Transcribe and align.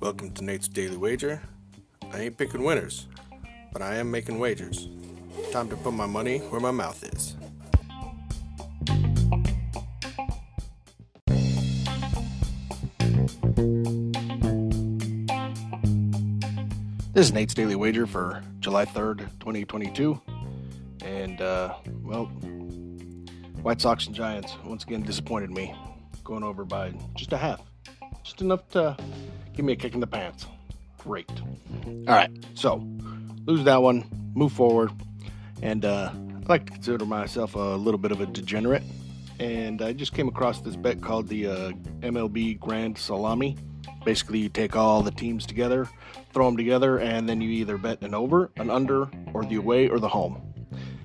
Welcome 0.00 0.32
to 0.34 0.42
Nate's 0.42 0.66
Daily 0.66 0.96
Wager. 0.96 1.40
I 2.12 2.22
ain't 2.22 2.36
picking 2.36 2.64
winners, 2.64 3.06
but 3.72 3.80
I 3.80 3.94
am 3.98 4.10
making 4.10 4.40
wagers. 4.40 4.88
Time 5.52 5.68
to 5.68 5.76
put 5.76 5.92
my 5.92 6.06
money 6.06 6.38
where 6.38 6.60
my 6.60 6.72
mouth 6.72 7.04
is. 7.04 7.36
This 17.12 17.26
is 17.26 17.32
Nate's 17.32 17.54
Daily 17.54 17.76
Wager 17.76 18.08
for 18.08 18.42
July 18.58 18.86
3rd, 18.86 19.18
2022. 19.38 20.20
And, 21.04 21.40
uh, 21.40 21.74
well, 22.02 22.28
White 23.62 23.80
Sox 23.80 24.06
and 24.06 24.14
Giants 24.14 24.56
once 24.64 24.84
again 24.84 25.02
disappointed 25.02 25.50
me, 25.50 25.74
going 26.24 26.42
over 26.42 26.64
by 26.64 26.92
just 27.16 27.32
a 27.32 27.36
half. 27.36 27.60
Just 28.22 28.40
enough 28.40 28.68
to 28.70 28.96
give 29.54 29.64
me 29.64 29.72
a 29.72 29.76
kick 29.76 29.94
in 29.94 30.00
the 30.00 30.06
pants. 30.06 30.46
Great. 30.98 31.30
All 31.86 32.14
right, 32.14 32.30
so 32.54 32.86
lose 33.46 33.64
that 33.64 33.82
one, 33.82 34.04
move 34.34 34.52
forward, 34.52 34.90
and 35.62 35.84
uh, 35.84 36.12
I 36.12 36.48
like 36.48 36.66
to 36.66 36.72
consider 36.72 37.04
myself 37.04 37.54
a 37.54 37.58
little 37.58 37.98
bit 37.98 38.12
of 38.12 38.20
a 38.20 38.26
degenerate. 38.26 38.82
And 39.40 39.82
I 39.82 39.92
just 39.92 40.14
came 40.14 40.28
across 40.28 40.60
this 40.60 40.74
bet 40.74 41.00
called 41.00 41.28
the 41.28 41.46
uh, 41.46 41.70
MLB 42.00 42.58
Grand 42.58 42.98
Salami. 42.98 43.56
Basically, 44.04 44.38
you 44.38 44.48
take 44.48 44.74
all 44.74 45.02
the 45.02 45.10
teams 45.10 45.46
together, 45.46 45.88
throw 46.32 46.46
them 46.46 46.56
together, 46.56 46.98
and 46.98 47.28
then 47.28 47.40
you 47.40 47.50
either 47.50 47.78
bet 47.78 48.02
an 48.02 48.14
over, 48.14 48.50
an 48.56 48.70
under, 48.70 49.08
or 49.34 49.44
the 49.44 49.56
away 49.56 49.88
or 49.88 49.98
the 49.98 50.08
home. 50.08 50.42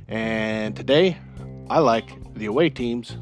And 0.07 0.75
today, 0.75 1.17
I 1.73 1.79
like 1.79 2.35
the 2.35 2.45
away 2.45 2.69
teams, 2.69 3.17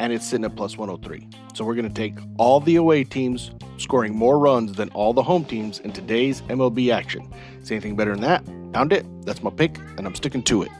and 0.00 0.10
it's 0.10 0.24
sitting 0.24 0.46
at 0.46 0.56
plus 0.56 0.78
103. 0.78 1.28
So 1.52 1.66
we're 1.66 1.74
going 1.74 1.86
to 1.86 1.92
take 1.92 2.14
all 2.38 2.60
the 2.60 2.76
away 2.76 3.04
teams 3.04 3.50
scoring 3.76 4.16
more 4.16 4.38
runs 4.38 4.72
than 4.72 4.88
all 4.92 5.12
the 5.12 5.22
home 5.22 5.44
teams 5.44 5.78
in 5.80 5.92
today's 5.92 6.40
MLB 6.48 6.90
action. 6.90 7.30
See 7.62 7.74
anything 7.74 7.94
better 7.94 8.12
than 8.12 8.22
that? 8.22 8.42
Found 8.72 8.94
it. 8.94 9.04
That's 9.26 9.42
my 9.42 9.50
pick, 9.50 9.76
and 9.98 10.06
I'm 10.06 10.14
sticking 10.14 10.42
to 10.44 10.62
it. 10.62 10.70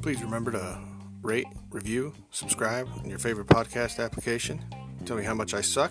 Please 0.00 0.22
remember 0.22 0.52
to 0.52 0.78
rate, 1.22 1.48
review, 1.70 2.14
subscribe 2.30 2.88
in 3.02 3.10
your 3.10 3.18
favorite 3.18 3.48
podcast 3.48 3.98
application. 3.98 4.64
Tell 5.06 5.16
me 5.16 5.24
how 5.24 5.34
much 5.34 5.54
I 5.54 5.60
suck 5.60 5.90